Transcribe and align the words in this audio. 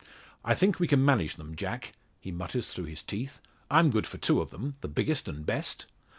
"I 0.43 0.55
think 0.55 0.79
we 0.79 0.87
can 0.87 1.05
manage 1.05 1.35
them, 1.35 1.55
Jack," 1.55 1.93
he 2.19 2.31
mutters 2.31 2.73
through 2.73 2.85
his 2.85 3.03
teeth, 3.03 3.39
"I'm 3.69 3.91
good 3.91 4.07
for 4.07 4.17
two 4.17 4.41
of 4.41 4.49
them 4.49 4.75
the 4.81 4.87
biggest 4.87 5.27
and 5.27 5.45
best." 5.45 5.85